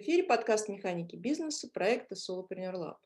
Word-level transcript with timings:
эфире 0.00 0.22
подкаст 0.22 0.70
«Механики 0.70 1.14
бизнеса» 1.14 1.68
проекта 1.68 2.14
Solopreneur 2.14 2.72
Lab. 2.72 2.96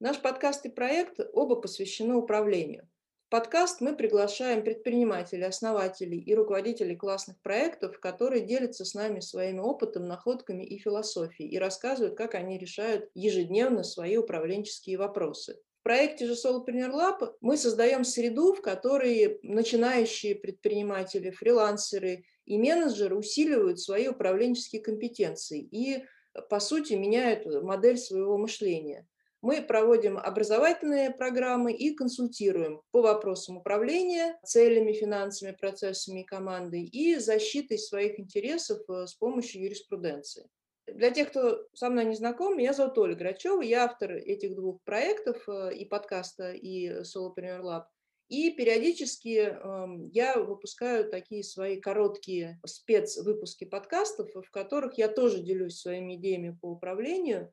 Наш 0.00 0.20
подкаст 0.20 0.66
и 0.66 0.70
проект 0.70 1.20
оба 1.32 1.54
посвящены 1.54 2.16
управлению. 2.16 2.88
В 3.28 3.30
подкаст 3.30 3.80
мы 3.80 3.94
приглашаем 3.94 4.64
предпринимателей, 4.64 5.44
основателей 5.44 6.18
и 6.18 6.34
руководителей 6.34 6.96
классных 6.96 7.40
проектов, 7.42 8.00
которые 8.00 8.44
делятся 8.44 8.84
с 8.84 8.92
нами 8.92 9.20
своим 9.20 9.60
опытом, 9.60 10.08
находками 10.08 10.64
и 10.64 10.78
философией 10.78 11.48
и 11.48 11.58
рассказывают, 11.58 12.16
как 12.16 12.34
они 12.34 12.58
решают 12.58 13.08
ежедневно 13.14 13.84
свои 13.84 14.16
управленческие 14.16 14.98
вопросы. 14.98 15.60
В 15.78 15.84
проекте 15.84 16.26
же 16.26 16.32
Solopreneur 16.32 16.90
Lab 16.90 17.34
мы 17.40 17.56
создаем 17.56 18.02
среду, 18.02 18.52
в 18.52 18.62
которой 18.62 19.38
начинающие 19.44 20.34
предприниматели, 20.34 21.30
фрилансеры 21.30 22.24
и 22.46 22.58
менеджеры 22.58 23.14
усиливают 23.14 23.78
свои 23.78 24.08
управленческие 24.08 24.82
компетенции 24.82 25.60
и, 25.60 26.04
по 26.48 26.60
сути, 26.60 26.94
меняют 26.94 27.46
модель 27.62 27.98
своего 27.98 28.38
мышления. 28.38 29.06
Мы 29.42 29.60
проводим 29.60 30.18
образовательные 30.18 31.10
программы 31.10 31.72
и 31.72 31.94
консультируем 31.94 32.80
по 32.92 33.02
вопросам 33.02 33.56
управления 33.56 34.38
целями, 34.44 34.92
финансами, 34.92 35.50
процессами 35.50 36.20
и 36.20 36.24
командой 36.24 36.84
и 36.84 37.16
защитой 37.16 37.76
своих 37.78 38.20
интересов 38.20 38.78
э, 38.88 39.06
с 39.06 39.14
помощью 39.14 39.64
юриспруденции. 39.64 40.48
Для 40.86 41.10
тех, 41.10 41.30
кто 41.30 41.66
со 41.74 41.90
мной 41.90 42.04
не 42.04 42.14
знаком, 42.14 42.56
меня 42.56 42.72
зовут 42.72 42.98
Оля 42.98 43.16
Грачева, 43.16 43.62
я 43.62 43.84
автор 43.84 44.12
этих 44.12 44.54
двух 44.54 44.80
проектов 44.84 45.42
э, 45.48 45.74
и 45.74 45.86
подкаста, 45.86 46.52
и 46.52 47.02
Solopreneur 47.02 47.62
Lab. 47.62 47.84
И 48.32 48.48
периодически 48.50 49.52
э, 49.52 50.08
я 50.10 50.38
выпускаю 50.38 51.10
такие 51.10 51.44
свои 51.44 51.78
короткие 51.78 52.58
спецвыпуски 52.64 53.64
подкастов, 53.64 54.30
в 54.34 54.50
которых 54.50 54.96
я 54.96 55.08
тоже 55.08 55.42
делюсь 55.42 55.78
своими 55.78 56.14
идеями 56.14 56.56
по 56.58 56.70
управлению. 56.70 57.52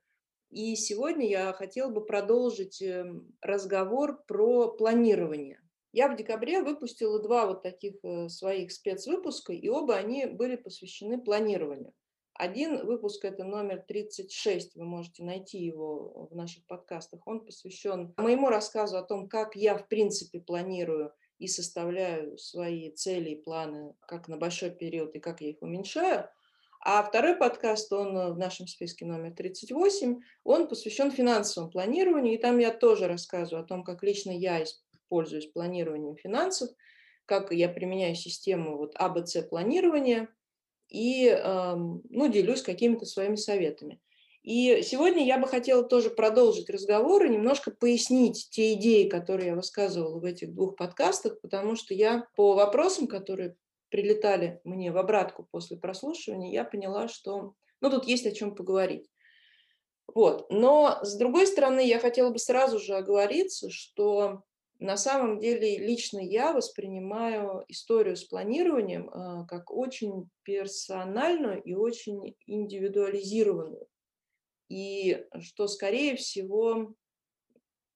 И 0.52 0.78
сегодня 0.78 1.28
я 1.28 1.52
хотела 1.52 1.92
бы 1.92 2.06
продолжить 2.06 2.81
эм, 2.81 3.36
разговор 3.42 4.23
про 4.26 4.70
планирование. 4.70 5.59
Я 5.92 6.08
в 6.08 6.16
декабре 6.16 6.62
выпустила 6.62 7.22
два 7.22 7.45
вот 7.45 7.61
таких 7.61 7.95
э, 8.04 8.30
своих 8.30 8.72
спецвыпуска, 8.72 9.52
и 9.52 9.67
оба 9.67 9.95
они 9.95 10.28
были 10.28 10.56
посвящены 10.56 11.22
планированию. 11.22 11.92
Один 12.40 12.86
выпуск, 12.86 13.26
это 13.26 13.44
номер 13.44 13.84
36, 13.86 14.78
вы 14.78 14.86
можете 14.86 15.26
найти 15.26 15.58
его 15.58 16.30
в 16.32 16.36
наших 16.38 16.66
подкастах. 16.68 17.20
Он 17.28 17.44
посвящен 17.44 18.14
моему 18.16 18.48
рассказу 18.48 18.98
о 18.98 19.04
том, 19.04 19.28
как 19.28 19.58
я, 19.58 19.78
в 19.78 19.90
принципе, 19.90 20.40
планирую 20.40 21.12
и 21.38 21.48
составляю 21.48 22.38
свои 22.38 22.92
цели 22.92 23.32
и 23.32 23.42
планы 23.42 23.94
как 24.08 24.30
на 24.30 24.38
большой 24.38 24.70
период 24.72 25.14
и 25.16 25.20
как 25.20 25.42
я 25.42 25.50
их 25.50 25.62
уменьшаю. 25.62 26.30
А 26.80 27.04
второй 27.04 27.36
подкаст, 27.36 27.92
он 27.92 28.16
в 28.34 28.38
нашем 28.38 28.67
списке 28.67 29.06
номер 29.06 29.36
38, 29.36 30.22
он 30.45 30.70
посвящен 30.70 31.12
финансовому 31.12 31.70
планированию, 31.70 32.36
и 32.36 32.42
там 32.42 32.58
я 32.58 32.72
тоже 32.72 33.10
рассказываю 33.10 33.66
о 33.66 33.67
том, 33.67 33.84
как 33.84 34.02
лично 34.02 34.32
я 34.32 34.64
пользуюсь 35.10 35.48
планированием 35.48 36.16
финансов, 36.16 36.70
как 37.26 37.52
я 37.52 37.67
применяю 37.67 38.16
систему 38.16 38.78
вот 38.78 38.94
АБЦ 38.95 39.50
планирования– 39.50 40.30
и 40.90 41.32
ну, 41.44 42.28
делюсь 42.28 42.62
какими-то 42.62 43.06
своими 43.06 43.36
советами. 43.36 44.00
И 44.42 44.82
сегодня 44.84 45.26
я 45.26 45.38
бы 45.38 45.48
хотела 45.48 45.84
тоже 45.84 46.09
продолжить 46.09 46.70
разговор 46.70 47.26
и 47.26 47.30
немножко 47.30 47.72
пояснить 47.72 48.48
те 48.52 48.73
идеи, 48.73 49.08
которые 49.08 49.50
я 49.50 49.56
высказывала 49.56 50.20
в 50.20 50.23
этих 50.23 50.54
двух 50.54 50.76
подкастах, 50.76 51.40
потому 51.42 51.76
что 51.76 51.94
я 51.94 52.26
по 52.36 52.56
вопросам, 52.56 53.08
которые 53.08 53.56
прилетали 53.90 54.62
мне 54.64 54.92
в 54.92 54.98
обратку 54.98 55.48
после 55.52 55.78
прослушивания, 55.78 56.52
я 56.52 56.64
поняла, 56.64 57.08
что 57.08 57.54
ну, 57.82 57.90
тут 57.90 58.06
есть 58.06 58.26
о 58.26 58.32
чем 58.32 58.56
поговорить. 58.56 59.10
Вот. 60.14 60.50
Но, 60.50 61.00
с 61.04 61.17
другой 61.17 61.45
стороны, 61.45 61.86
я 61.86 62.00
хотела 62.00 62.30
бы 62.30 62.39
сразу 62.39 62.80
же 62.80 62.95
оговориться, 62.95 63.70
что 63.70 64.44
на 64.80 64.95
самом 64.95 65.40
деле 65.40 65.78
лично 65.78 66.20
я 66.20 66.54
воспринимаю 66.54 67.66
историю 67.67 68.16
с 68.16 68.23
планированием 68.23 69.10
а, 69.10 69.45
как 69.45 69.72
очень 69.72 70.30
персональную 70.44 71.62
и 71.62 71.73
очень 71.73 72.36
индивидуализированную. 72.45 73.88
И 74.70 75.26
что, 75.42 75.68
скорее 75.68 76.16
всего, 76.16 76.94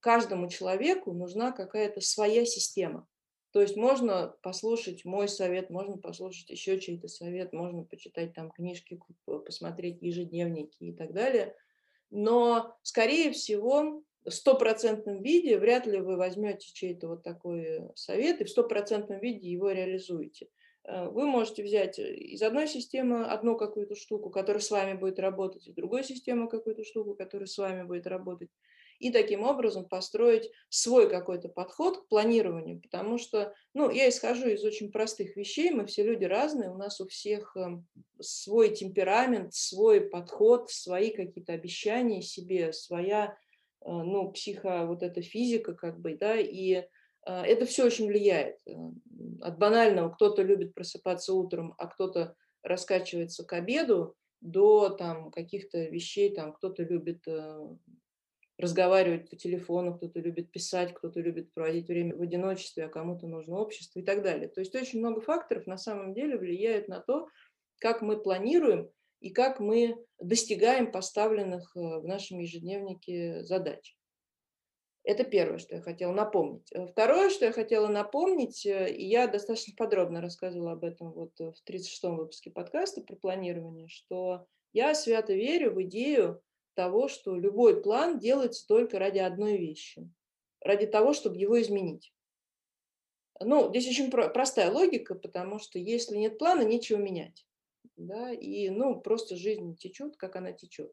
каждому 0.01 0.49
человеку 0.49 1.13
нужна 1.13 1.53
какая-то 1.53 2.01
своя 2.01 2.45
система. 2.45 3.07
То 3.51 3.61
есть 3.61 3.77
можно 3.77 4.35
послушать 4.41 5.05
мой 5.05 5.29
совет, 5.29 5.69
можно 5.69 5.97
послушать 5.97 6.49
еще 6.49 6.81
чей-то 6.81 7.07
совет, 7.07 7.53
можно 7.53 7.83
почитать 7.83 8.33
там 8.33 8.51
книжки, 8.51 8.99
посмотреть 9.25 10.01
ежедневники 10.01 10.83
и 10.83 10.91
так 10.91 11.13
далее. 11.13 11.55
Но, 12.09 12.75
скорее 12.81 13.31
всего, 13.31 14.03
стопроцентном 14.29 15.21
виде 15.21 15.57
вряд 15.57 15.85
ли 15.85 15.99
вы 15.99 16.15
возьмете 16.17 16.67
чей-то 16.73 17.07
вот 17.07 17.23
такой 17.23 17.81
совет 17.95 18.41
и 18.41 18.45
в 18.45 18.49
стопроцентном 18.49 19.19
виде 19.19 19.49
его 19.49 19.71
реализуете. 19.71 20.47
Э, 20.85 21.09
вы 21.09 21.25
можете 21.25 21.63
взять 21.63 21.99
из 21.99 22.41
одной 22.41 22.67
системы 22.67 23.25
одну 23.25 23.57
какую-то 23.57 23.95
штуку, 23.95 24.29
которая 24.29 24.61
с 24.61 24.71
вами 24.71 24.93
будет 24.93 25.19
работать, 25.19 25.67
из 25.67 25.73
другой 25.73 26.03
системы 26.03 26.47
какую-то 26.49 26.83
штуку, 26.83 27.15
которая 27.15 27.47
с 27.47 27.57
вами 27.57 27.83
будет 27.83 28.07
работать, 28.07 28.49
и 28.99 29.11
таким 29.11 29.43
образом 29.43 29.89
построить 29.89 30.49
свой 30.69 31.09
какой-то 31.09 31.49
подход 31.49 32.03
к 32.03 32.07
планированию, 32.07 32.79
потому 32.79 33.17
что, 33.17 33.53
ну, 33.73 33.89
я 33.89 34.07
исхожу 34.07 34.47
из 34.47 34.63
очень 34.63 34.91
простых 34.91 35.35
вещей, 35.35 35.71
мы 35.71 35.85
все 35.87 36.03
люди 36.03 36.23
разные, 36.23 36.71
у 36.71 36.77
нас 36.77 37.01
у 37.01 37.07
всех 37.07 37.57
эм, 37.57 37.85
свой 38.21 38.73
темперамент, 38.73 39.53
свой 39.53 39.99
подход, 40.01 40.69
свои 40.69 41.09
какие-то 41.09 41.51
обещания 41.51 42.21
себе, 42.21 42.71
своя 42.71 43.35
Э, 43.35 43.42
ну, 43.85 44.31
психо, 44.31 44.85
вот 44.85 45.03
эта 45.03 45.21
физика, 45.21 45.73
как 45.73 45.99
бы, 45.99 46.17
да, 46.17 46.37
и 46.37 46.73
э, 46.75 46.85
это 47.25 47.65
все 47.65 47.85
очень 47.85 48.07
влияет. 48.07 48.57
Э, 48.65 48.73
от 49.41 49.57
банального, 49.57 50.09
кто-то 50.09 50.41
любит 50.41 50.73
просыпаться 50.73 51.33
утром, 51.33 51.73
а 51.77 51.87
кто-то 51.87 52.35
раскачивается 52.63 53.43
к 53.45 53.53
обеду, 53.53 54.15
до 54.41 54.89
там 54.89 55.31
каких-то 55.31 55.85
вещей, 55.85 56.33
там 56.33 56.51
кто-то 56.51 56.83
любит 56.83 57.25
разговаривать 58.57 59.29
по 59.29 59.35
телефону, 59.35 59.95
кто-то 59.95 60.19
любит 60.19 60.51
писать, 60.51 60.93
кто-то 60.93 61.19
любит 61.19 61.53
проводить 61.53 61.87
время 61.87 62.15
в 62.15 62.21
одиночестве, 62.21 62.85
а 62.85 62.89
кому-то 62.89 63.27
нужно 63.27 63.57
общество 63.57 63.99
и 63.99 64.03
так 64.03 64.21
далее. 64.23 64.47
То 64.47 64.61
есть 64.61 64.75
очень 64.75 64.99
много 64.99 65.21
факторов 65.21 65.65
на 65.65 65.77
самом 65.77 66.13
деле 66.13 66.37
влияют 66.37 66.87
на 66.87 66.99
то, 66.99 67.27
как 67.79 68.01
мы 68.01 68.21
планируем 68.21 68.89
и 69.23 69.29
как 69.29 69.61
мы 69.61 69.95
достигаем 70.19 70.91
поставленных 70.91 71.75
э, 71.77 71.79
в 71.79 72.05
нашем 72.05 72.39
ежедневнике 72.39 73.41
задач. 73.45 73.95
Это 75.05 75.23
первое, 75.23 75.59
что 75.59 75.75
я 75.75 75.81
хотела 75.81 76.11
напомнить. 76.11 76.69
Э, 76.73 76.87
второе, 76.87 77.29
что 77.29 77.45
я 77.45 77.53
хотела 77.53 77.87
напомнить, 77.87 78.65
э, 78.65 78.93
я 78.97 79.27
достаточно 79.27 79.73
подробно 79.77 80.19
рассказывала 80.19 80.73
об 80.73 80.83
этом 80.83 81.13
вот 81.13 81.31
в 81.39 81.55
36-м 81.65 82.17
выпуске 82.17 82.51
подкаста 82.51 83.01
про 83.01 83.15
планирование, 83.15 83.87
что 83.87 84.45
я 84.73 84.93
свято 84.93 85.33
верю 85.33 85.71
в 85.71 85.81
идею 85.83 86.41
того, 86.73 87.07
что 87.07 87.37
любой 87.37 87.81
план 87.81 88.19
делается 88.19 88.67
только 88.67 88.99
ради 88.99 89.19
одной 89.19 89.57
вещи, 89.57 90.05
ради 90.59 90.85
того, 90.85 91.13
чтобы 91.13 91.37
его 91.37 91.61
изменить. 91.61 92.13
Ну, 93.39 93.69
здесь 93.69 93.87
очень 93.87 94.11
простая 94.11 94.69
логика, 94.69 95.15
потому 95.15 95.59
что 95.59 95.79
если 95.79 96.17
нет 96.17 96.37
плана, 96.37 96.63
нечего 96.63 96.97
менять 96.97 97.45
да, 97.97 98.31
и, 98.31 98.69
ну, 98.69 98.99
просто 99.01 99.35
жизнь 99.35 99.75
течет, 99.75 100.17
как 100.17 100.35
она 100.35 100.51
течет. 100.53 100.91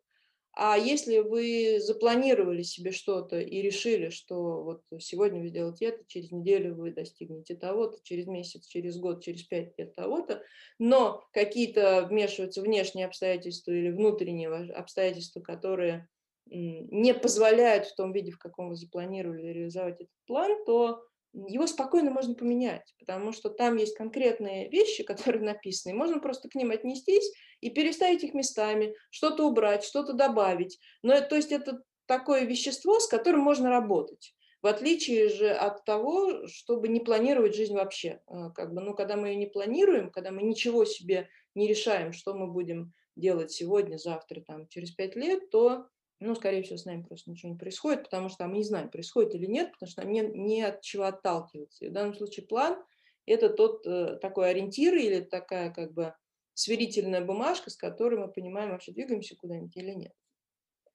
А 0.53 0.77
если 0.77 1.19
вы 1.19 1.78
запланировали 1.81 2.62
себе 2.62 2.91
что-то 2.91 3.39
и 3.39 3.62
решили, 3.62 4.11
что 4.11 4.62
вот 4.62 4.83
сегодня 4.99 5.41
вы 5.41 5.49
сделаете 5.49 5.87
это, 5.87 6.05
через 6.09 6.33
неделю 6.33 6.75
вы 6.75 6.93
достигнете 6.93 7.55
того-то, 7.55 7.99
через 8.03 8.26
месяц, 8.26 8.67
через 8.67 8.99
год, 8.99 9.23
через 9.23 9.44
пять 9.44 9.79
лет 9.79 9.94
того-то, 9.94 10.43
но 10.79 11.23
какие-то 11.32 12.06
вмешиваются 12.11 12.62
внешние 12.62 13.06
обстоятельства 13.06 13.70
или 13.70 13.91
внутренние 13.91 14.49
обстоятельства, 14.73 15.41
которые 15.41 16.09
не 16.47 17.14
позволяют 17.14 17.87
в 17.87 17.94
том 17.94 18.12
виде, 18.12 18.32
в 18.32 18.38
каком 18.38 18.70
вы 18.70 18.75
запланировали 18.76 19.53
реализовать 19.53 20.00
этот 20.00 20.11
план, 20.26 20.64
то 20.64 21.05
его 21.32 21.67
спокойно 21.67 22.11
можно 22.11 22.35
поменять, 22.35 22.94
потому 22.99 23.32
что 23.32 23.50
там 23.50 23.77
есть 23.77 23.97
конкретные 23.97 24.69
вещи, 24.69 25.03
которые 25.05 25.43
написаны, 25.43 25.94
можно 25.94 26.21
просто 26.21 26.49
к 26.49 26.55
ним 26.55 26.71
отнестись 26.71 27.31
и 27.61 27.71
переставить 27.71 28.25
их 28.25 28.35
местами, 28.35 28.94
что-то 29.11 29.47
убрать, 29.47 29.85
что-то 29.85 30.12
добавить. 30.12 30.79
Но 31.03 31.21
то 31.21 31.37
есть 31.37 31.53
это 31.53 31.82
такое 32.06 32.44
вещество, 32.44 32.99
с 32.99 33.06
которым 33.06 33.41
можно 33.41 33.71
работать. 33.71 34.35
В 34.62 34.67
отличие 34.67 35.31
же 35.31 35.50
от 35.50 35.85
того, 35.85 36.47
чтобы 36.47 36.88
не 36.88 37.00
планировать 37.00 37.55
жизнь 37.55 37.75
вообще. 37.75 38.21
А, 38.26 38.50
как 38.50 38.75
бы, 38.75 38.83
ну, 38.83 38.94
когда 38.94 39.17
мы 39.17 39.29
ее 39.29 39.37
не 39.37 39.47
планируем, 39.47 40.11
когда 40.11 40.31
мы 40.33 40.43
ничего 40.43 40.85
себе 40.85 41.31
не 41.55 41.67
решаем, 41.67 42.12
что 42.12 42.35
мы 42.35 42.47
будем 42.47 42.93
делать 43.17 43.53
сегодня, 43.53 43.97
завтра, 43.97 44.43
там, 44.43 44.69
через 44.69 44.91
пять 44.91 45.17
лет, 45.17 45.49
то 45.50 45.87
ну, 46.20 46.34
скорее 46.34 46.62
всего, 46.62 46.76
с 46.76 46.84
нами 46.84 47.02
просто 47.02 47.31
ничего 47.31 47.52
не 47.52 47.58
происходит, 47.58 48.05
потому 48.05 48.28
что 48.28 48.46
мы 48.46 48.58
не 48.58 48.62
знаем, 48.62 48.90
происходит 48.90 49.34
или 49.34 49.46
нет, 49.46 49.72
потому 49.72 49.90
что 49.90 50.02
нам 50.02 50.12
не, 50.12 50.20
не 50.20 50.62
от 50.62 50.82
чего 50.82 51.05
отталкиваться. 51.05 51.84
И 51.84 51.88
в 51.88 51.93
данном 51.93 52.14
случае 52.14 52.46
план– 52.46 52.76
это 53.26 53.49
тот 53.49 53.87
э, 53.87 54.19
такой 54.20 54.50
ориентир 54.50 54.94
или 54.94 55.20
такая 55.20 55.70
как 55.70 55.93
бы 55.94 56.14
сверительная 56.52 57.25
бумажка, 57.25 57.70
с 57.70 57.76
которой 57.76 58.19
мы 58.19 58.28
понимаем, 58.28 58.70
вообще 58.70 58.93
двигаемся 58.93 59.34
куда-нибудь 59.34 59.76
или 59.76 59.93
нет. 59.93 60.12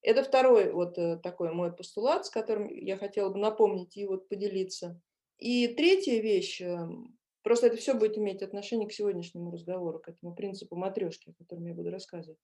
Это 0.04 0.24
второй 0.24 0.72
вот 0.72 1.00
э, 1.00 1.18
такой 1.18 1.52
мой 1.52 1.76
постулат, 1.76 2.28
с 2.28 2.30
которым 2.30 2.68
я 2.68 2.96
хотела 2.96 3.30
бы 3.30 3.40
напомнить 3.40 3.98
и 3.98 4.06
вот 4.06 4.30
поделиться. 4.30 5.02
И 5.40 5.68
третья 5.70 6.22
вещь, 6.22 6.62
эм, 6.62 7.18
просто 7.42 7.68
это 7.68 7.78
все 7.78 7.96
будет 7.96 8.16
иметь 8.18 8.44
отношение 8.44 8.88
к 8.88 8.94
сегодняшнему 8.94 9.52
разговору, 9.52 10.00
к 10.00 10.10
этому 10.10 10.36
принципу 10.36 10.76
матрешки, 10.76 11.32
о 11.32 11.44
котором 11.44 11.66
я 11.66 11.74
буду 11.74 11.90
рассказывать. 11.90 12.40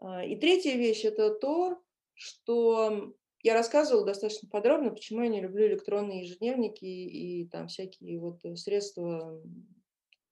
А, 0.00 0.24
и 0.24 0.36
третья 0.36 0.76
вещь– 0.76 1.04
это 1.04 1.34
то, 1.34 1.82
что 2.18 3.14
я 3.42 3.54
рассказывала 3.54 4.04
достаточно 4.04 4.48
подробно, 4.48 4.90
почему 4.90 5.22
я 5.22 5.28
не 5.28 5.40
люблю 5.40 5.66
электронные 5.66 6.22
ежедневники 6.22 6.84
и, 6.84 7.42
и 7.42 7.48
там 7.48 7.68
всякие 7.68 8.18
вот 8.18 8.42
средства, 8.58 9.42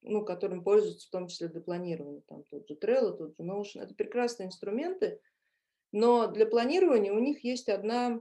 ну, 0.02 0.24
которым 0.24 0.62
пользуются 0.62 1.06
в 1.06 1.10
том 1.10 1.28
числе 1.28 1.48
для 1.48 1.60
планирования. 1.60 2.22
Там 2.26 2.44
тот 2.44 2.68
же 2.68 2.74
Trello, 2.74 3.16
тот 3.16 3.36
же 3.36 3.42
Notion. 3.42 3.82
Это 3.82 3.94
прекрасные 3.94 4.48
инструменты– 4.48 5.20
но 5.92 6.26
для 6.26 6.46
планирования 6.46 7.12
у 7.12 7.18
них 7.18 7.44
есть 7.44 7.68
одна, 7.68 8.20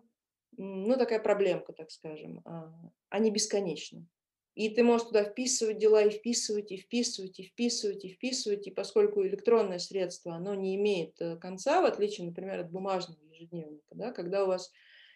ну, 0.55 0.95
такая 0.97 1.19
проблемка, 1.19 1.73
так 1.73 1.91
скажем. 1.91 2.41
А, 2.45 2.71
они 3.09 3.31
бесконечны. 3.31 4.07
И 4.53 4.69
ты 4.69 4.83
можешь 4.83 5.07
туда 5.07 5.25
вписывать 5.25 5.77
дела 5.77 6.03
и 6.03 6.09
вписывать, 6.09 6.71
и 6.71 6.77
вписывать, 6.77 7.39
и 7.39 7.43
вписывать, 7.43 8.05
и 8.05 8.09
вписывать. 8.13 8.67
И 8.67 8.71
поскольку 8.71 9.25
электронное 9.25 9.79
средство, 9.79 10.35
оно 10.35 10.55
не 10.55 10.77
имеет 10.77 11.19
э, 11.19 11.35
конца, 11.35 11.81
в 11.81 11.85
отличие, 11.85 12.27
например, 12.27 12.61
от 12.61 12.71
бумажного 12.71 13.19
ежедневника, 13.35 13.95
да, 13.95 14.11
когда 14.11 14.43
у 14.43 14.47
вас 14.47 14.71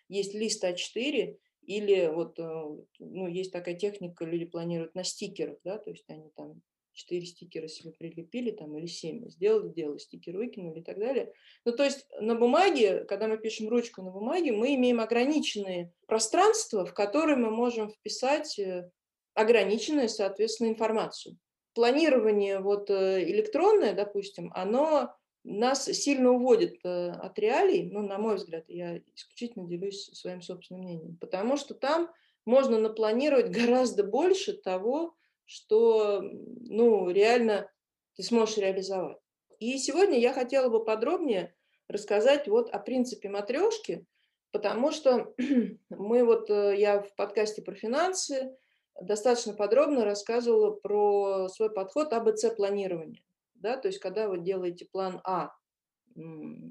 есть 0.07 0.33
лист 0.33 0.63
А4, 0.63 1.37
или 1.63 2.07
вот, 2.07 2.39
э, 2.39 2.65
ну, 2.99 3.27
есть 3.27 3.51
такая 3.51 3.75
техника, 3.75 4.25
люди 4.25 4.45
планируют 4.45 4.95
на 4.95 5.03
стикерах, 5.03 5.57
да, 5.63 5.77
то 5.77 5.91
есть 5.91 6.05
они 6.09 6.29
там 6.35 6.61
4 6.93 7.25
стикера 7.25 7.67
себе 7.67 7.91
прилепили 7.91 8.51
там 8.51 8.77
или 8.77 8.87
7, 8.87 9.29
сделали 9.29 9.69
дело, 9.69 9.99
стикер 9.99 10.35
выкинули 10.35 10.79
и 10.79 10.83
так 10.83 10.97
далее. 10.97 11.31
Ну, 11.65 11.71
то 11.71 11.83
есть 11.83 12.07
на 12.19 12.35
бумаге, 12.35 13.05
когда 13.05 13.27
мы 13.27 13.37
пишем 13.37 13.69
ручку 13.69 14.01
на 14.01 14.11
бумаге, 14.11 14.51
мы 14.51 14.75
имеем 14.75 14.99
ограниченные 14.99 15.93
пространства, 16.07 16.85
в 16.85 16.93
которые 16.93 17.37
мы 17.37 17.51
можем 17.51 17.89
вписать 17.89 18.57
э, 18.59 18.89
ограниченную, 19.33 20.09
соответственно, 20.09 20.69
информацию. 20.69 21.37
Планирование 21.73 22.59
вот 22.59 22.89
э, 22.89 23.23
электронное, 23.23 23.93
допустим, 23.93 24.51
оно 24.53 25.13
нас 25.43 25.85
сильно 25.85 26.31
уводит 26.31 26.79
э, 26.83 27.11
от 27.11 27.39
реалий, 27.39 27.89
ну, 27.91 28.01
на 28.01 28.17
мой 28.17 28.35
взгляд, 28.35 28.65
я 28.67 28.97
исключительно 29.15 29.67
делюсь 29.67 30.09
своим 30.13 30.41
собственным 30.41 30.83
мнением, 30.83 31.17
потому 31.17 31.57
что 31.57 31.73
там 31.73 32.11
можно 32.45 32.77
напланировать 32.77 33.49
гораздо 33.51 34.03
больше 34.03 34.53
того, 34.53 35.15
что 35.45 36.21
ну, 36.21 37.09
реально 37.09 37.71
ты 38.15 38.23
сможешь 38.23 38.57
реализовать. 38.57 39.17
И 39.59 39.77
сегодня 39.77 40.19
я 40.19 40.33
хотела 40.33 40.69
бы 40.69 40.83
подробнее 40.83 41.55
рассказать 41.87 42.47
вот 42.47 42.69
о 42.69 42.79
принципе 42.79 43.29
матрешки, 43.29 44.05
потому 44.51 44.91
что 44.91 45.33
мы 45.89 46.23
вот, 46.23 46.49
э, 46.49 46.75
я 46.77 47.01
в 47.01 47.15
подкасте 47.15 47.61
про 47.61 47.75
финансы 47.75 48.55
достаточно 49.01 49.53
подробно 49.53 50.05
рассказывала 50.05 50.71
про 50.71 51.47
свой 51.49 51.71
подход 51.71 52.13
АБЦ-планирования. 52.13 53.21
Да, 53.59 53.77
то 53.77 53.87
есть 53.87 53.99
когда 53.99 54.27
вы 54.27 54.39
делаете 54.39 54.87
план 54.91 55.21
А, 55.23 55.51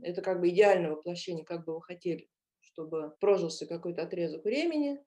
это 0.02 0.22
как 0.22 0.40
бы 0.40 0.48
идеальное 0.48 0.92
воплощение, 0.92 1.44
как 1.44 1.64
бы 1.64 1.74
вы 1.74 1.82
хотели, 1.82 2.28
чтобы 2.60 3.14
прожился 3.20 3.66
какой-то 3.66 4.02
отрезок 4.02 4.44
времени. 4.44 5.02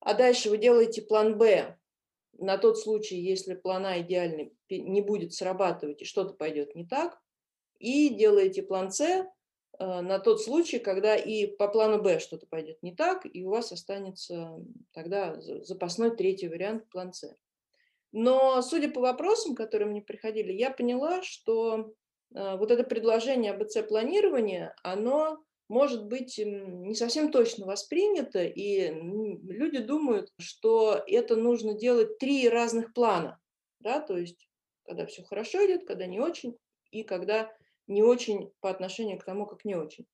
А 0.00 0.14
дальше 0.14 0.50
вы 0.50 0.58
делаете 0.58 1.02
план 1.02 1.38
Б, 1.38 1.78
на 2.38 2.58
тот 2.58 2.78
случай, 2.78 3.16
если 3.16 3.54
план 3.54 3.86
А 3.86 4.00
идеальный 4.00 4.56
не 4.68 5.00
будет 5.00 5.32
срабатывать 5.32 6.02
и 6.02 6.06
что-то 6.06 6.34
пойдет 6.34 6.74
не 6.74 6.86
так, 6.86 7.18
и 7.78 8.08
делаете 8.10 8.62
план 8.62 8.90
С 8.90 9.00
э, 9.00 9.26
на 9.78 10.18
тот 10.18 10.42
случай, 10.42 10.78
когда 10.78 11.16
и 11.16 11.46
по 11.46 11.68
плану 11.68 12.02
Б 12.02 12.18
что-то 12.20 12.46
пойдет 12.46 12.82
не 12.82 12.94
так, 12.94 13.26
и 13.26 13.44
у 13.44 13.50
вас 13.50 13.72
останется 13.72 14.56
тогда 14.92 15.40
запасной 15.40 16.16
третий 16.16 16.48
вариант 16.48 16.88
план 16.90 17.12
С. 17.12 17.36
Но 18.12 18.60
судя 18.62 18.90
по 18.90 19.00
вопросам, 19.00 19.54
которые 19.54 19.88
мне 19.88 20.02
приходили, 20.02 20.52
я 20.52 20.70
поняла, 20.70 21.22
что 21.22 21.92
э, 22.34 22.56
вот 22.56 22.70
это 22.70 22.84
предложение 22.84 23.52
АБЦ 23.52 23.88
планирования, 23.88 24.74
оно 24.82 25.42
может 25.68 26.06
быть 26.06 26.38
не 26.38 26.94
совсем 26.94 27.32
точно 27.32 27.66
воспринято, 27.66 28.44
и 28.44 28.90
люди 28.90 29.78
думают, 29.78 30.30
что 30.38 31.02
это 31.06 31.34
нужно 31.34 31.72
делать 31.72 32.18
три 32.18 32.46
разных 32.48 32.92
плана, 32.92 33.40
да, 33.80 34.00
то 34.00 34.18
есть 34.18 34.48
когда 34.84 35.06
все 35.06 35.22
хорошо 35.22 35.64
идет, 35.64 35.86
когда 35.86 36.04
не 36.06 36.20
очень, 36.20 36.58
и 36.90 37.02
когда 37.04 37.50
не 37.86 38.02
очень 38.02 38.52
по 38.60 38.68
отношению 38.68 39.18
к 39.18 39.24
тому, 39.24 39.46
как 39.46 39.64
не 39.64 39.74
очень. 39.74 40.06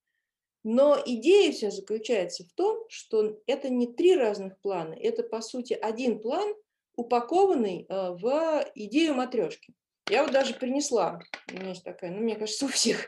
Но 0.62 0.96
идея 1.04 1.52
вся 1.52 1.70
заключается 1.70 2.44
в 2.44 2.52
том, 2.52 2.84
что 2.88 3.40
это 3.46 3.68
не 3.68 3.92
три 3.92 4.16
разных 4.16 4.60
плана, 4.60 4.94
это 4.94 5.22
по 5.22 5.40
сути 5.40 5.72
один 5.72 6.20
план, 6.20 6.54
упакованный 6.98 7.86
э, 7.88 8.10
в 8.10 8.64
идею 8.74 9.14
матрешки. 9.14 9.74
Я 10.10 10.24
вот 10.24 10.32
даже 10.32 10.54
принесла, 10.54 11.20
у 11.50 11.54
меня 11.54 11.70
есть 11.70 11.84
такая, 11.84 12.10
ну, 12.10 12.20
мне 12.20 12.36
кажется, 12.36 12.64
у 12.66 12.68
всех, 12.68 13.06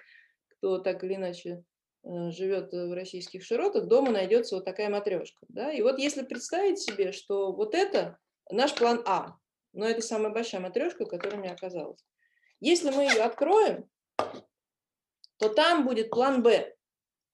кто 0.48 0.78
так 0.78 1.04
или 1.04 1.14
иначе 1.16 1.64
Э, 2.02 2.30
живет 2.30 2.72
в 2.72 2.94
российских 2.94 3.44
широтах, 3.44 3.86
дома 3.86 4.10
найдется 4.10 4.56
вот 4.56 4.64
такая 4.64 4.88
матрешка. 4.88 5.44
Да? 5.48 5.70
И 5.70 5.82
вот 5.82 5.98
если 5.98 6.22
представить 6.22 6.78
себе, 6.78 7.12
что 7.12 7.52
вот 7.52 7.74
это 7.74 8.18
наш 8.50 8.74
план 8.74 9.02
А, 9.06 9.36
но 9.72 9.86
это 9.86 10.00
самая 10.00 10.32
большая 10.32 10.62
матрешка, 10.62 11.04
которая 11.04 11.38
меня 11.40 11.52
оказалась. 11.52 12.02
Если 12.60 12.90
мы 12.90 13.02
ее 13.02 13.22
откроем, 13.22 13.88
то 15.36 15.48
там 15.50 15.86
будет 15.86 16.10
план 16.10 16.42
Б. 16.42 16.74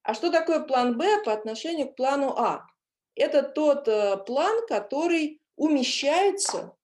А 0.02 0.14
что 0.14 0.30
такое 0.30 0.60
план 0.60 0.98
Б 0.98 1.22
по 1.24 1.32
отношению 1.32 1.88
к 1.92 1.96
плану 1.96 2.30
А? 2.36 2.66
Это 3.14 3.42
тот 3.42 3.86
э, 3.86 4.16
план, 4.18 4.66
который 4.66 5.40
умещается 5.56 6.76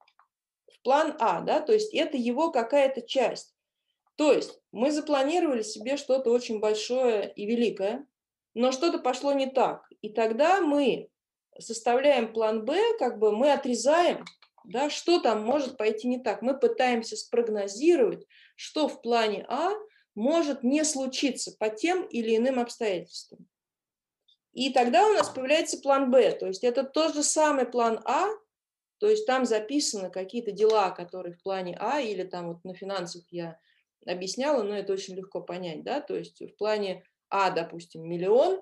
в 0.72 0.82
план 0.82 1.16
А, 1.20 1.40
да, 1.40 1.60
то 1.60 1.72
есть 1.72 1.94
это 1.94 2.16
его 2.16 2.50
какая-то 2.50 3.02
часть. 3.02 3.54
То 4.16 4.32
есть 4.32 4.58
мы 4.72 4.90
запланировали 4.90 5.62
себе 5.62 5.96
что-то 5.96 6.30
очень 6.30 6.60
большое 6.60 7.32
и 7.32 7.46
великое, 7.46 8.06
но 8.54 8.72
что-то 8.72 8.98
пошло 8.98 9.32
не 9.32 9.46
так. 9.46 9.88
И 10.00 10.10
тогда 10.10 10.60
мы 10.60 11.08
составляем 11.58 12.32
план 12.32 12.64
Б, 12.64 12.78
как 12.98 13.19
бы 13.19 13.32
мы 13.32 13.52
отрезаем, 13.52 14.24
да, 14.64 14.90
что 14.90 15.20
там 15.20 15.42
может 15.44 15.76
пойти 15.76 16.08
не 16.08 16.18
так. 16.18 16.42
Мы 16.42 16.58
пытаемся 16.58 17.16
спрогнозировать, 17.16 18.26
что 18.56 18.88
в 18.88 19.02
плане 19.02 19.44
А 19.49 19.73
может 20.14 20.62
не 20.62 20.85
случиться 20.85 21.52
по 21.58 21.68
тем 21.70 22.04
или 22.04 22.37
иным 22.37 22.61
обстоятельствам. 22.61 23.49
И 24.52 24.70
тогда 24.70 25.06
у 25.08 25.12
нас 25.14 25.30
появляется 25.30 25.78
план 25.78 26.11
Б, 26.11 26.32
то 26.32 26.47
есть 26.47 26.62
это 26.62 26.85
тот 26.85 27.14
же 27.14 27.23
самый 27.23 27.64
план 27.64 28.00
А, 28.04 28.28
то 29.02 29.09
есть 29.09 29.26
там 29.26 29.44
записаны 29.44 30.11
какие-то 30.11 30.52
дела, 30.52 30.92
которые 30.92 31.35
в 31.35 31.42
плане 31.42 31.76
А, 31.80 32.00
или 32.00 32.23
там 32.23 32.47
вот 32.47 32.62
на 32.62 32.73
финансах 32.73 33.25
я 33.30 33.59
объясняла, 34.06 34.62
но 34.62 34.76
это 34.76 34.92
очень 34.92 35.16
легко 35.16 35.40
понять, 35.40 35.82
да, 35.82 36.00
то 36.00 36.16
есть 36.16 36.40
в 36.40 36.54
плане 36.56 37.02
А, 37.28 37.50
допустим, 37.50 38.09
миллион 38.09 38.61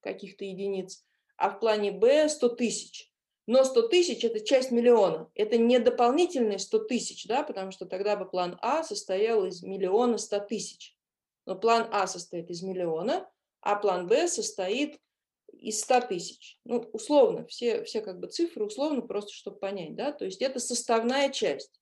каких-то 0.00 0.46
единиц, 0.46 1.04
а 1.36 1.50
в 1.50 1.60
плане 1.60 1.92
Б 1.92 2.30
100 2.30 2.48
тысяч. 2.56 3.12
Но 3.46 3.62
100 3.62 3.88
тысяч– 3.88 4.24
это 4.24 4.40
часть 4.40 4.70
миллиона, 4.70 5.30
это 5.34 5.58
не 5.58 5.78
дополнительные 5.78 6.58
100 6.58 6.78
тысяч, 6.84 7.26
да, 7.26 7.42
потому 7.42 7.70
что 7.70 7.84
тогда 7.84 8.16
бы 8.16 8.26
план 8.26 8.58
А 8.62 8.82
состоял 8.82 9.44
из 9.44 9.62
миллиона 9.62 10.16
100 10.16 10.40
тысяч. 10.40 10.96
Но 11.44 11.54
план 11.54 11.86
А 11.92 12.06
состоит 12.06 12.48
из 12.48 12.62
миллиона, 12.62 13.30
а 13.60 13.76
план 13.76 14.06
Б 14.06 14.26
состоит 14.26 14.98
из 15.52 15.80
100 15.80 16.00
тысяч. 16.02 16.58
Ну, 16.64 16.88
условно, 16.92 17.46
все, 17.46 17.84
все 17.84 18.00
как 18.00 18.20
бы 18.20 18.28
цифры 18.28 18.64
условно, 18.64 19.02
просто 19.02 19.32
чтобы 19.32 19.58
понять, 19.58 19.94
да, 19.94 20.12
то 20.12 20.24
есть 20.24 20.42
это 20.42 20.58
составная 20.60 21.30
часть. 21.30 21.80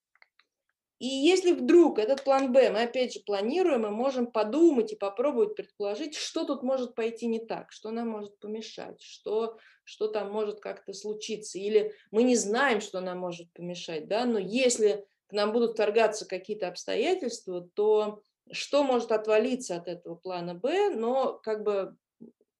И 0.99 1.07
если 1.07 1.53
вдруг 1.53 1.97
этот 1.97 2.25
план 2.25 2.51
Б 2.51 2.71
мы 2.71 2.83
опять 2.83 3.13
же 3.13 3.21
планируем, 3.21 3.83
мы 3.83 3.89
можем 3.89 4.27
подумать 4.27 4.91
и 4.91 4.97
попробовать 4.97 5.55
предположить, 5.55 6.15
что 6.15 6.43
тут 6.43 6.61
может 6.61 6.93
пойти 6.93 7.25
не 7.27 7.39
так, 7.39 7.71
что 7.71 7.91
нам 7.91 8.09
может 8.09 8.37
помешать, 8.39 9.01
что, 9.01 9.57
что 9.85 10.09
там 10.09 10.29
может 10.29 10.59
как-то 10.59 10.91
случиться. 10.91 11.57
Или 11.57 11.95
мы 12.11 12.23
не 12.23 12.35
знаем, 12.35 12.81
что 12.81 12.99
нам 12.99 13.17
может 13.19 13.51
помешать, 13.53 14.09
да, 14.09 14.25
но 14.25 14.39
если 14.39 15.05
к 15.27 15.31
нам 15.31 15.53
будут 15.53 15.77
торгаться 15.77 16.25
какие-то 16.27 16.67
обстоятельства, 16.67 17.69
то 17.75 18.21
что 18.51 18.83
может 18.83 19.11
отвалиться 19.11 19.75
от 19.77 19.87
этого 19.87 20.15
плана 20.15 20.53
Б, 20.53 20.89
но 20.89 21.33
как 21.33 21.63
бы, 21.63 21.95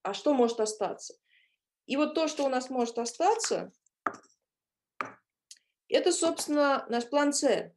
а 0.03 0.13
что 0.13 0.33
может 0.33 0.59
остаться? 0.59 1.15
И 1.85 1.97
вот 1.97 2.13
то, 2.13 2.27
что 2.27 2.45
у 2.45 2.49
нас 2.49 2.69
может 2.69 2.97
остаться, 2.99 3.71
это, 5.87 6.11
собственно, 6.11 6.85
наш 6.89 7.09
план 7.09 7.33
С. 7.33 7.73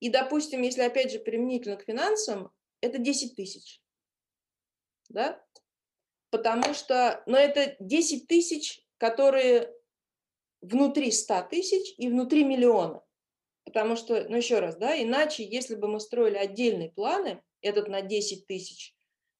И, 0.00 0.08
допустим, 0.08 0.62
если 0.62 0.82
опять 0.82 1.10
же 1.10 1.18
применительно 1.18 1.76
к 1.76 1.84
финансам, 1.84 2.52
это 2.80 2.98
10 2.98 3.34
тысяч. 3.34 3.82
Да? 5.08 5.42
Потому 6.30 6.74
что, 6.74 7.22
но 7.26 7.36
это 7.38 7.76
10 7.80 8.28
тысяч, 8.28 8.86
которые 8.98 9.74
внутри 10.60 11.10
100 11.10 11.48
тысяч 11.50 11.94
и 11.98 12.08
внутри 12.08 12.44
миллиона. 12.44 13.02
Потому 13.64 13.96
что, 13.96 14.28
ну 14.28 14.36
еще 14.36 14.60
раз, 14.60 14.76
да, 14.76 15.00
иначе, 15.00 15.44
если 15.44 15.74
бы 15.74 15.88
мы 15.88 15.98
строили 15.98 16.36
отдельные 16.36 16.90
планы, 16.90 17.42
этот 17.62 17.88
на 17.88 18.00
10 18.00 18.46
тысяч, 18.46 18.94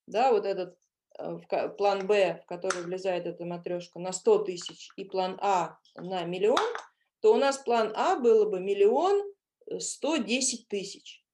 да, 0.07 0.33
вот 0.33 0.47
этот 0.47 0.77
э, 1.19 1.69
план 1.77 2.07
Б, 2.07 2.41
в 2.43 2.47
который 2.47 2.83
влезает 2.83 3.27
эта 3.27 3.45
матрешка, 3.45 3.99
на 3.99 4.13
100 4.13 4.39
тысяч, 4.45 4.91
и 4.97 5.05
план 5.05 5.39
А 5.41 5.79
на 5.95 6.25
миллион, 6.25 6.59
то 7.21 7.35
у 7.35 7.37
нас 7.37 7.59
план 7.59 7.93
А 7.95 8.17
было 8.17 8.49
бы 8.49 8.61
миллион 8.61 9.23
110 9.79 10.61
э, 10.61 10.65
тысяч. 10.69 11.25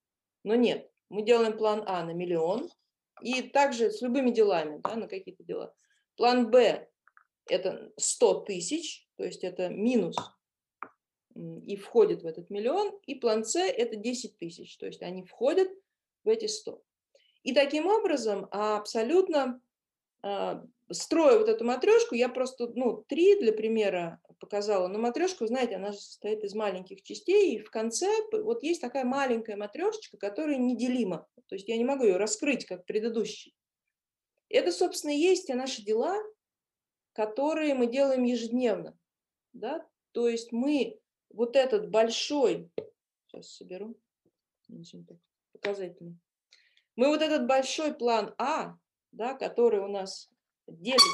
Но 0.43 0.55
нет, 0.55 0.89
мы 1.09 1.23
делаем 1.23 1.57
план 1.57 1.83
А 1.85 2.03
на 2.03 2.11
миллион, 2.11 2.69
и 3.21 3.41
также 3.41 3.91
с 3.91 4.01
любыми 4.01 4.31
делами, 4.31 4.81
да, 4.83 4.95
на 4.95 5.07
какие-то 5.07 5.43
дела. 5.43 5.73
План 6.17 6.51
Б– 6.51 6.87
это 7.47 7.91
100 7.97 8.41
тысяч, 8.41 9.07
то 9.15 9.23
есть 9.23 9.43
это 9.43 9.69
минус 9.69 10.17
и 11.35 11.77
входит 11.77 12.21
в 12.21 12.25
этот 12.27 12.49
миллион, 12.49 12.97
и 13.07 13.15
план 13.15 13.43
С– 13.43 13.55
это 13.59 13.95
10 13.95 14.37
тысяч, 14.37 14.77
то 14.77 14.85
есть 14.85 15.01
они 15.01 15.23
входят 15.23 15.69
в 16.23 16.29
эти 16.29 16.45
100. 16.45 16.81
И 17.43 17.53
таким 17.53 17.87
образом 17.87 18.47
абсолютно 18.51 19.41
а, 19.41 19.59
строя 20.91 21.37
вот 21.37 21.49
эту 21.49 21.65
матрешку, 21.65 22.15
я 22.15 22.29
просто, 22.29 22.67
ну, 22.75 23.03
три 23.07 23.39
для 23.39 23.51
примера 23.51 24.21
показала, 24.39 24.87
но 24.87 24.99
матрешку, 24.99 25.45
знаете, 25.47 25.75
она 25.75 25.91
же 25.91 25.97
состоит 25.99 26.43
из 26.43 26.53
маленьких 26.53 27.01
частей, 27.01 27.55
и 27.55 27.59
в 27.59 27.69
конце 27.69 28.07
вот 28.31 28.63
есть 28.63 28.81
такая 28.81 29.05
маленькая 29.05 29.55
матрешечка, 29.55 30.17
которая 30.17 30.57
неделима, 30.57 31.27
то 31.47 31.55
есть 31.55 31.67
я 31.67 31.77
не 31.77 31.85
могу 31.85 32.03
ее 32.03 32.17
раскрыть, 32.17 32.65
как 32.65 32.85
предыдущий. 32.85 33.55
Это, 34.49 34.71
собственно, 34.71 35.11
и 35.11 35.19
есть 35.19 35.47
те 35.47 35.55
наши 35.55 35.83
дела, 35.83 36.17
которые 37.13 37.73
мы 37.73 37.87
делаем 37.87 38.23
ежедневно, 38.23 38.97
да, 39.53 39.87
то 40.11 40.27
есть 40.27 40.51
мы 40.51 40.99
вот 41.29 41.55
этот 41.55 41.89
большой, 41.89 42.69
сейчас 43.27 43.55
соберу, 43.55 43.97
показательный, 45.53 46.17
мы 46.95 47.07
вот 47.07 47.21
этот 47.21 47.47
большой 47.47 47.93
план 47.93 48.35
А, 48.37 48.77
да, 49.13 49.33
который 49.33 49.79
у 49.79 49.87
нас 49.87 50.29
делится 50.67 51.07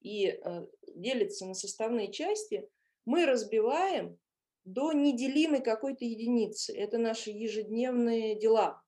и 0.00 0.26
э, 0.26 0.66
делится 0.94 1.46
на 1.46 1.54
составные 1.54 2.12
части, 2.12 2.68
мы 3.04 3.26
разбиваем 3.26 4.18
до 4.64 4.92
неделимой 4.92 5.62
какой-то 5.62 6.04
единицы. 6.04 6.76
Это 6.76 6.98
наши 6.98 7.30
ежедневные 7.30 8.38
дела. 8.38 8.80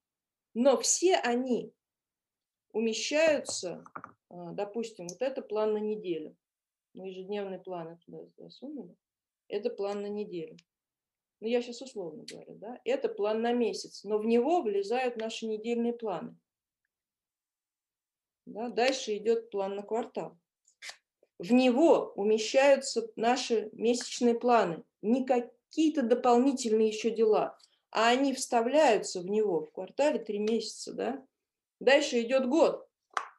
Но 0.55 0.79
все 0.79 1.17
они 1.17 1.73
умещаются, 2.73 3.85
э, 4.31 4.35
допустим, 4.53 5.09
вот 5.09 5.23
это 5.23 5.43
план 5.43 5.73
на 5.73 5.79
неделю. 5.79 6.37
Мы 6.93 7.09
ежедневный 7.09 7.59
план 7.59 7.99
туда 8.07 8.27
засунули. 8.37 8.97
Это 9.49 9.71
план 9.71 10.03
на 10.03 10.09
неделю. 10.09 10.57
Ну, 11.41 11.49
я 11.49 11.61
сейчас 11.61 11.83
условно 11.83 12.25
говорю, 12.25 12.55
да. 12.55 12.81
Это 12.85 13.09
план 13.09 13.43
на 13.43 13.53
месяц, 13.53 14.05
но 14.05 14.19
в 14.19 14.25
него 14.25 14.63
влезают 14.63 15.17
наши 15.17 15.47
недельные 15.47 15.93
планы. 15.93 16.37
Да? 18.47 18.69
Дальше 18.69 19.17
идет 19.17 19.51
план 19.51 19.77
на 19.77 19.83
квартал. 19.83 20.37
В 21.39 21.53
него 21.53 22.13
умещаются 22.17 23.09
наши 23.17 23.69
месячные 23.73 24.35
планы, 24.35 24.85
не 25.03 25.27
какие-то 25.27 26.03
дополнительные 26.03 26.89
еще 26.89 27.11
дела, 27.11 27.59
а 27.91 28.09
они 28.09 28.33
вставляются 28.35 29.21
в 29.21 29.27
него 29.27 29.61
в 29.61 29.73
квартале 29.73 30.19
три 30.19 30.39
месяца. 30.39 30.93
Да? 30.93 31.27
Дальше 31.81 32.21
идет 32.21 32.49
год, 32.49 32.89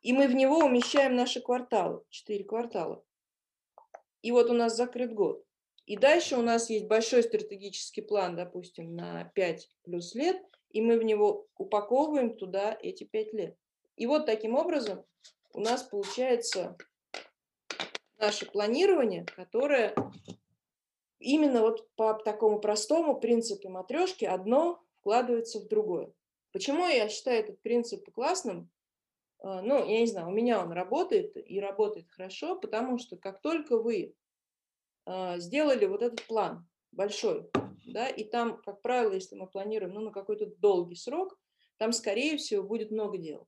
и 0.02 0.14
мы 0.14 0.28
в 0.28 0.36
него 0.36 0.60
умещаем 0.60 1.16
наши 1.16 1.42
кварталы, 1.42 2.04
четыре 2.10 2.44
квартала. 2.44 3.04
И 4.22 4.32
вот 4.32 4.50
у 4.50 4.54
нас 4.54 4.76
закрыт 4.76 5.14
год. 5.14 5.46
И 5.86 5.98
дальше 5.98 6.36
у 6.36 6.42
нас 6.42 6.70
есть 6.70 6.88
большой 6.88 7.24
стратегический 7.24 8.02
план, 8.02 8.36
допустим, 8.36 8.96
на 8.96 9.26
5 9.36 9.70
плюс 9.84 10.16
лет, 10.16 10.42
и 10.72 10.82
мы 10.82 10.98
в 10.98 11.04
него 11.04 11.48
упаковываем 11.58 12.36
туда 12.36 12.78
эти 12.82 13.04
5 13.04 13.34
лет. 13.34 13.58
И 13.96 14.06
вот 14.08 14.26
таким 14.26 14.56
образом 14.56 15.06
у 15.54 15.60
нас 15.60 15.84
получается 15.84 16.78
наше 18.18 18.46
планирование, 18.46 19.26
которое 19.36 19.96
именно 21.20 21.62
вот 21.62 21.90
по 21.96 22.14
такому 22.14 22.60
простому 22.60 23.20
принципу 23.20 23.70
матрешки 23.70 24.26
одно 24.26 24.84
вкладывается 25.00 25.60
в 25.60 25.68
другое. 25.68 26.12
Почему 26.52 26.88
я 26.88 27.10
считаю 27.10 27.42
этот 27.42 27.62
принцип 27.62 28.10
классным? 28.14 28.70
А, 29.40 29.62
ну, 29.62 29.86
я 29.86 30.00
не 30.00 30.08
знаю, 30.08 30.28
у 30.28 30.32
меня 30.32 30.62
он 30.62 30.72
работает 30.72 31.36
и 31.36 31.60
работает 31.60 32.10
хорошо, 32.10 32.56
потому 32.56 32.98
что 32.98 33.18
как 33.18 33.42
только 33.42 33.78
вы 33.78 34.16
а, 35.06 35.38
сделали 35.38 35.86
вот 35.86 36.02
этот 36.02 36.24
план 36.24 36.68
большой, 36.92 37.50
да, 37.86 38.08
и 38.08 38.24
там, 38.24 38.62
как 38.62 38.82
правило, 38.82 39.14
если 39.14 39.36
мы 39.36 39.48
планируем 39.48 39.94
ну, 39.94 40.02
на 40.02 40.12
какой-то 40.12 40.48
долгий 40.48 40.96
срок, 40.96 41.38
там, 41.78 41.92
скорее 41.92 42.38
всего, 42.38 42.64
будет 42.64 42.90
много 42.92 43.18
дел. 43.18 43.48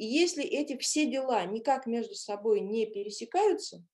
И 0.00 0.06
если 0.06 0.42
эти 0.42 0.78
все 0.78 1.04
дела 1.04 1.44
никак 1.44 1.84
между 1.84 2.14
собой 2.14 2.60
не 2.60 2.86
пересекаются, 2.86 3.84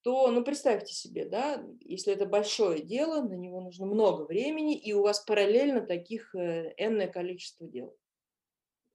то, 0.00 0.30
ну, 0.30 0.42
представьте 0.42 0.94
себе, 0.94 1.26
да, 1.26 1.62
если 1.80 2.14
это 2.14 2.24
большое 2.24 2.80
дело, 2.80 3.20
на 3.20 3.34
него 3.34 3.60
нужно 3.60 3.84
много 3.84 4.22
времени, 4.22 4.74
и 4.74 4.94
у 4.94 5.02
вас 5.02 5.20
параллельно 5.20 5.82
таких 5.82 6.34
э, 6.34 6.72
энное 6.78 7.08
количество 7.08 7.68
дел. 7.68 7.94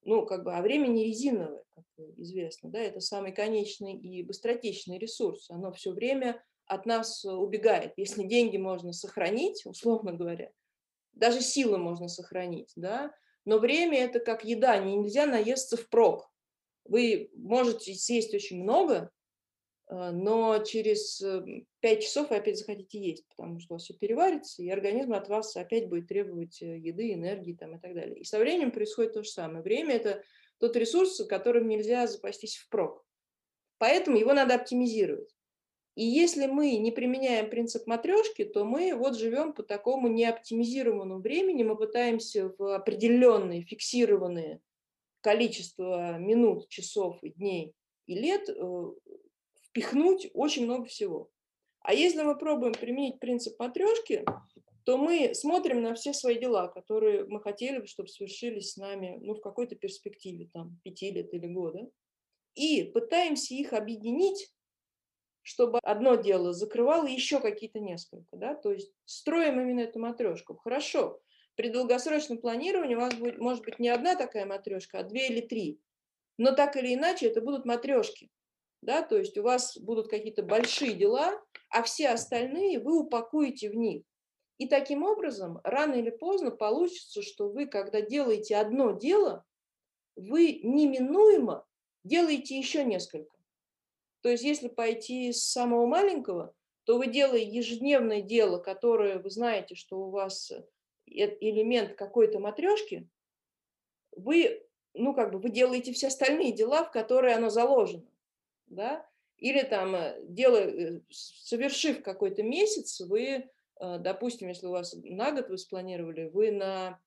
Ну, 0.06 0.26
как 0.26 0.44
бы, 0.44 0.56
а 0.56 0.64
время 0.64 0.88
не 0.88 1.06
резиновое, 1.06 1.64
как 1.76 1.86
известно, 2.18 2.72
да, 2.72 2.80
это 2.80 3.00
самый 3.00 3.32
конечный 3.32 3.96
и 3.96 4.24
быстротечный 4.24 4.98
ресурс. 4.98 5.52
Оно 5.52 5.72
все 5.72 5.92
время 5.92 6.44
от 6.66 6.88
нас 6.88 7.24
убегает. 7.26 7.94
Если 7.96 8.24
деньги 8.24 8.58
можно 8.58 8.92
сохранить, 8.92 9.68
условно 9.68 10.14
говоря, 10.14 10.50
даже 11.14 11.42
силы 11.42 11.78
можно 11.78 12.08
сохранить, 12.08 12.74
да, 12.76 13.14
но 13.48 13.60
время– 13.60 13.98
это 14.04 14.20
как 14.20 14.44
еда, 14.44 14.78
нельзя 14.78 15.26
наесться 15.26 15.78
впрок. 15.78 16.30
Вы 16.84 17.32
можете 17.34 17.94
съесть 17.94 18.34
очень 18.34 18.62
много, 18.62 19.10
э, 19.90 20.12
но 20.12 20.62
через 20.66 21.24
5 21.80 22.04
часов 22.04 22.30
вы 22.30 22.36
опять 22.36 22.60
захотите 22.60 23.00
есть, 23.00 23.26
потому 23.30 23.62
что 23.62 23.74
у 23.74 23.76
вас 23.76 23.86
все 23.86 23.94
переварится, 23.94 24.62
и 24.62 24.70
организм 24.70 25.14
от 25.14 25.30
вас 25.30 25.56
опять 25.56 25.88
будет 25.88 26.10
требовать 26.10 26.62
э, 26.62 26.78
еды, 26.78 27.14
энергии 27.14 27.54
там, 27.54 27.78
и 27.78 27.80
так 27.80 27.94
далее. 27.94 28.20
И 28.20 28.26
со 28.26 28.38
временем 28.38 28.70
происходит 28.70 29.14
то 29.14 29.24
же 29.24 29.30
самое. 29.30 29.64
Время– 29.64 29.96
это 29.96 30.22
тот 30.58 30.76
ресурс, 30.76 31.26
которым 31.26 31.70
нельзя 31.70 32.06
запастись 32.06 32.58
впрок. 32.58 33.06
Поэтому 33.78 34.18
его 34.18 34.34
надо 34.34 34.56
оптимизировать. 34.56 35.37
И 35.98 36.04
если 36.04 36.46
мы 36.46 36.78
не 36.78 36.92
применяем 36.92 37.50
принцип 37.50 37.88
матрешки, 37.88 38.46
то 38.46 38.66
мы 38.66 38.94
вот 38.94 39.18
живем 39.18 39.52
по 39.52 39.64
такому 39.64 40.08
неоптимизированному 40.10 41.20
времени, 41.20 41.64
мы 41.64 41.76
пытаемся 41.76 42.54
в 42.56 42.76
определенные 42.76 43.64
фиксированные 43.64 44.62
количество 45.22 46.20
минут, 46.20 46.70
часов 46.70 47.18
дней 47.24 47.74
и 48.06 48.14
лет 48.14 48.48
э, 48.48 48.92
впихнуть 49.64 50.30
очень 50.36 50.66
много 50.66 50.86
всего. 50.86 51.32
А 51.80 51.96
если 51.96 52.22
мы 52.22 52.38
пробуем 52.38 52.74
применить 52.74 53.20
принцип 53.20 53.58
матрешки, 53.58 54.24
то 54.86 55.00
мы 55.00 55.34
смотрим 55.34 55.82
на 55.82 55.96
все 55.96 56.14
свои 56.14 56.38
дела, 56.38 56.68
которые 56.68 57.26
мы 57.26 57.42
хотели 57.42 57.80
бы, 57.80 57.88
чтобы 57.88 58.10
свершились 58.10 58.74
с 58.74 58.78
нами 58.78 59.18
ну, 59.20 59.34
в 59.34 59.42
какой-то 59.42 59.76
перспективе, 59.76 60.48
там, 60.54 60.80
пяти 60.84 61.10
лет 61.10 61.34
или 61.34 61.48
года, 61.48 61.90
и 62.54 62.84
пытаемся 62.84 63.56
их 63.56 63.74
объединить 63.74 64.54
чтобы 65.48 65.80
одно 65.82 66.16
дело 66.16 66.52
закрывало 66.52 67.08
еще 67.08 67.40
какие-то 67.40 67.80
несколько. 67.80 68.36
Да? 68.36 68.54
То 68.54 68.74
есть 68.74 68.92
строим 69.06 69.62
именно 69.62 69.80
эту 69.80 69.98
матрешку. 69.98 70.58
Хорошо, 70.58 71.22
при 71.56 71.70
долгосрочном 71.70 72.40
планировании 72.40 72.96
у 72.96 73.00
вас 73.00 73.14
будет, 73.14 73.38
может 73.38 73.64
быть 73.64 73.80
не 73.80 73.88
одна 73.88 74.18
такая 74.18 74.46
матрешка, 74.46 75.00
а 75.00 75.04
две 75.04 75.30
или 75.30 75.40
три. 75.40 75.80
Но 76.38 76.52
так 76.52 76.76
или 76.76 76.94
иначе 76.94 77.28
это 77.28 77.40
будут 77.40 77.64
матрешки. 77.64 78.30
Да? 78.82 79.02
То 79.04 79.18
есть 79.18 79.38
у 79.38 79.42
вас 79.42 79.78
будут 79.78 80.10
какие-то 80.10 80.44
большие 80.44 80.92
дела, 80.92 81.42
а 81.70 81.82
все 81.82 82.10
остальные 82.10 82.82
вы 82.82 83.00
упакуете 83.00 83.70
в 83.70 83.76
них. 83.76 84.04
И 84.58 84.68
таким 84.68 85.04
образом, 85.04 85.62
рано 85.64 85.94
или 85.94 86.10
поздно 86.10 86.52
получится, 86.52 87.22
что 87.22 87.48
вы, 87.48 87.68
когда 87.68 88.02
делаете 88.02 88.58
одно 88.58 88.92
дело, 88.92 89.46
вы 90.18 90.60
неминуемо 90.62 91.66
делаете 92.04 92.58
еще 92.58 92.84
несколько. 92.84 93.37
То 94.28 94.32
есть 94.32 94.44
если 94.44 94.68
пойти 94.68 95.32
с 95.32 95.46
самого 95.46 95.86
маленького, 95.86 96.54
то 96.84 96.98
вы 96.98 97.08
делаете 97.08 97.50
ежедневное 97.50 98.22
дело, 98.22 98.58
которое 98.58 99.20
вы 99.20 99.30
знаете, 99.30 99.76
что 99.76 100.00
у 100.00 100.10
вас 100.10 100.52
э, 100.52 100.66
элемент 101.06 101.94
какой-то 101.94 102.38
матрешки, 102.38 103.08
вы, 104.12 104.68
ну, 104.94 105.14
как 105.14 105.32
бы 105.32 105.40
вы 105.40 105.50
делаете 105.50 105.94
все 105.94 106.08
остальные 106.08 106.52
дела, 106.52 106.84
в 106.84 106.92
которые 106.92 107.36
оно 107.36 107.50
заложено, 107.50 108.04
да, 108.66 109.10
или 109.38 109.62
там, 109.62 109.96
э, 109.96 110.20
дело, 110.24 110.58
э, 110.58 111.00
совершив 111.10 112.04
какой-то 112.04 112.44
месяц, 112.44 113.00
вы, 113.00 113.50
допустим, 113.80 114.50
если 114.50 114.68
у 114.68 114.72
вас 114.72 114.94
на 115.06 115.32
год 115.32 115.48
вы 115.48 115.58
спланировали, 115.58 116.26
вы 116.26 116.52
на 116.52 117.00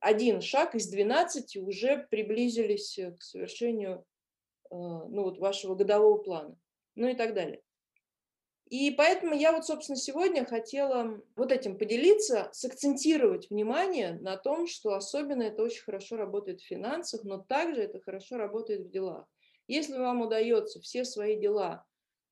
один 0.00 0.40
шаг 0.40 0.74
из 0.74 0.88
12 0.88 1.58
уже 1.58 2.08
приблизились 2.10 2.98
к 3.20 3.22
совершению 3.22 4.04
Э, 4.04 4.13
ну, 4.74 5.22
вот 5.24 5.38
вашего 5.38 5.74
годового 5.74 6.18
плана, 6.18 6.56
ну 6.94 7.08
и 7.08 7.14
так 7.14 7.34
далее. 7.34 7.62
И 8.70 8.90
поэтому 8.92 9.34
я 9.34 9.52
вот, 9.52 9.66
собственно, 9.66 9.96
сегодня 9.96 10.44
хотела 10.46 11.20
вот 11.36 11.52
этим 11.52 11.76
поделиться, 11.76 12.48
сакцентировать 12.52 13.50
внимание 13.50 14.14
на 14.20 14.36
том, 14.36 14.66
что 14.66 14.94
особенно 14.94 15.42
это 15.42 15.62
очень 15.62 15.82
хорошо 15.82 16.16
работает 16.16 16.60
в 16.60 16.66
финансах, 16.66 17.24
но 17.24 17.38
также 17.38 17.82
это 17.82 18.00
хорошо 18.00 18.38
работает 18.38 18.86
в 18.86 18.90
делах. 18.90 19.26
Если 19.68 19.96
вам 19.98 20.22
удается 20.22 20.80
все 20.80 21.04
свои 21.04 21.38
дела 21.38 21.84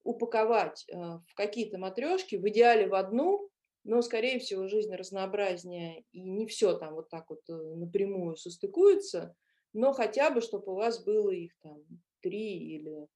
упаковать 0.05 0.85
э, 0.89 0.97
в 0.97 1.35
какие-то 1.35 1.79
матрешки, 1.79 2.37
в 2.37 2.49
идеале 2.49 2.89
в 2.89 2.95
одну, 2.95 3.49
но, 3.85 4.01
скорее 4.03 4.39
всего, 4.39 4.69
жизнь 4.69 4.95
разнообразнее, 4.95 6.05
и 6.13 6.23
не 6.23 6.47
все 6.47 6.77
там 6.77 6.95
вот 6.95 7.09
так 7.09 7.29
вот 7.31 7.41
э, 7.49 7.53
напрямую 7.53 8.37
состыкуется, 8.37 9.35
но 9.73 9.93
хотя 9.93 10.31
бы, 10.31 10.41
чтобы 10.41 10.73
у 10.73 10.77
вас 10.77 11.03
было 11.05 11.31
их 11.31 11.53
там 11.63 11.83
три 12.23 12.59
или 12.77 13.07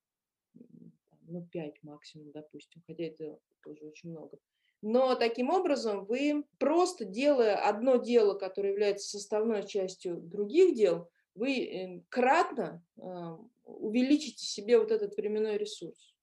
ну, 1.23 1.47
пять 1.53 1.83
максимум, 1.83 2.31
допустим, 2.33 2.83
хотя 2.87 3.05
это 3.05 3.39
тоже 3.63 3.85
очень 3.87 4.11
много. 4.11 4.39
Но 4.83 5.15
таким 5.15 5.51
образом 5.51 6.05
вы 6.05 6.45
просто 6.59 7.05
делая 7.05 7.57
одно 7.57 7.97
дело, 7.97 8.35
которое 8.35 8.71
является 8.71 9.09
составной 9.09 9.67
частью 9.67 10.19
других 10.19 10.77
дел, 10.77 11.11
вы 11.35 11.67
эм, 11.67 12.07
кратно 12.09 12.85
а, 12.99 13.39
увеличите 13.65 14.45
себе 14.45 14.79
вот 14.79 14.91
этот 14.91 15.17
временной 15.17 15.57
ресурс. 15.59 16.15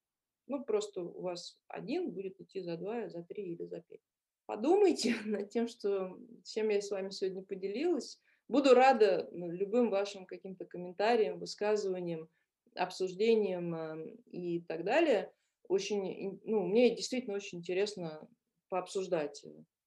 Ну, 0.47 0.63
просто 0.63 1.01
у 1.01 1.21
вас 1.21 1.57
один 1.67 2.11
будет 2.11 2.39
идти 2.41 2.61
за 2.61 2.77
два, 2.77 3.09
за 3.09 3.23
три 3.23 3.53
или 3.53 3.65
за 3.65 3.81
пять. 3.81 4.01
Подумайте 4.45 5.15
над 5.25 5.49
тем, 5.49 5.67
что, 5.67 6.17
чем 6.43 6.69
я 6.69 6.81
с 6.81 6.91
вами 6.91 7.09
сегодня 7.09 7.43
поделилась. 7.43 8.19
Буду 8.47 8.73
рада 8.73 9.29
ну, 9.31 9.49
любым 9.51 9.89
вашим 9.89 10.25
каким-то 10.25 10.65
комментариям, 10.65 11.39
высказываниям, 11.39 12.29
обсуждениям 12.75 13.75
эм, 13.75 14.15
и 14.31 14.61
так 14.61 14.83
далее. 14.83 15.31
Очень, 15.67 16.39
ну, 16.43 16.67
мне 16.67 16.95
действительно 16.95 17.35
очень 17.35 17.59
интересно 17.59 18.27
пообсуждать. 18.69 19.43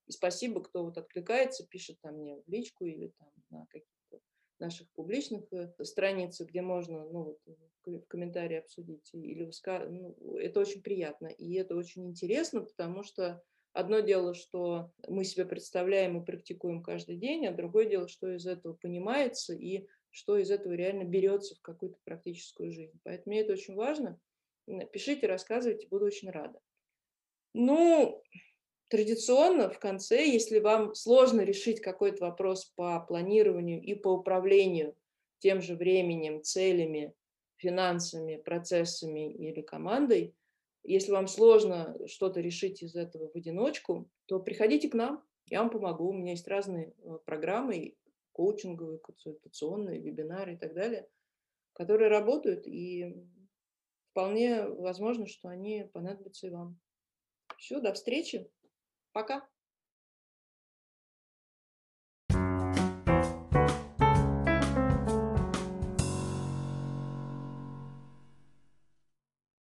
И 0.07 0.13
спасибо, 0.13 0.63
кто 0.63 0.85
вот 0.85 0.99
откликается, 0.99 1.67
пишет 1.67 2.01
там 2.01 2.17
мне 2.17 2.37
в 2.37 2.49
личку 2.49 2.85
или 2.85 3.13
там 3.19 3.29
на 3.51 3.67
каких-то 3.67 4.21
наших 4.59 4.91
публичных 4.93 5.53
э, 5.53 5.73
страницах, 5.85 6.49
где 6.49 6.63
можно 6.63 7.05
ну, 7.05 7.25
вот, 7.25 7.39
в 7.85 8.07
комментарии 8.07 8.59
обсудить. 8.59 9.11
Или 9.13 9.51
ну, 9.67 10.37
это 10.37 10.61
очень 10.61 10.83
приятно. 10.83 11.27
И 11.27 11.55
это 11.55 11.77
очень 11.77 12.07
интересно, 12.07 12.63
потому 12.63 13.03
что 13.03 13.43
Одно 13.77 14.01
дело, 14.01 14.33
что 14.33 14.91
мы 15.07 15.23
себе 15.27 15.45
представляем 15.45 16.19
и 16.19 16.25
практикуем 16.25 16.83
каждый 16.83 17.19
день, 17.19 17.47
а 17.47 17.53
другое 17.53 17.85
дело, 17.85 18.09
что 18.09 18.35
из 18.35 18.47
этого 18.47 18.73
понимается 18.73 19.53
и 19.53 19.87
что 20.17 20.39
из 20.39 20.51
этого 20.51 20.73
реально 20.73 21.05
берется 21.05 21.55
в 21.55 21.61
какую-то 21.61 21.99
практическую 22.03 22.73
жизнь. 22.73 22.99
Поэтому 23.05 23.35
мне 23.35 23.43
это 23.43 23.53
очень 23.53 23.75
важно. 23.75 24.19
Пишите, 24.91 25.27
рассказывайте, 25.27 25.89
буду 25.89 26.07
очень 26.07 26.31
рада. 26.31 26.59
Ну, 27.53 28.23
традиционно 28.89 29.69
в 29.69 29.79
конце, 29.79 30.27
если 30.27 30.59
вам 30.59 30.95
сложно 30.95 31.43
решить 31.43 31.83
какой-то 31.83 32.25
вопрос 32.25 32.65
по 32.65 32.99
планированию 33.01 33.83
и 33.83 33.95
по 33.95 34.09
управлению 34.09 34.97
тем 35.41 35.61
же 35.61 35.75
временем, 35.75 36.43
целями, 36.43 37.13
финансами, 37.57 38.37
процессами 38.37 39.31
или 39.35 39.61
командой, 39.61 40.35
если 40.83 41.13
вам 41.13 41.27
сложно 41.27 41.95
что-то 42.07 42.41
решить 42.41 42.83
из 42.83 42.97
этого 42.97 43.29
в 43.29 43.37
одиночку, 43.37 44.09
то 44.25 44.41
приходите 44.41 44.89
к 44.89 44.95
нам, 44.95 45.23
я 45.49 45.61
вам 45.61 45.69
помогу. 45.69 46.09
У 46.09 46.15
меня 46.15 46.31
есть 46.31 46.49
разные 46.49 46.95
э, 47.03 47.19
программы, 47.27 47.97
коучинговые, 48.37 48.99
консультационные, 48.99 49.99
вебинары 49.99 50.55
и 50.55 50.57
так 50.59 50.75
далее, 50.75 51.09
которые 51.73 52.11
работают, 52.11 52.67
и 52.67 53.27
вполне 54.11 54.67
возможно, 54.67 55.27
что 55.27 55.49
они 55.49 55.89
понадобятся 55.95 56.47
и 56.47 56.51
вам. 56.51 56.79
Все, 57.57 57.81
до 57.81 57.95
встречи. 57.95 58.51
Пока. 59.13 59.49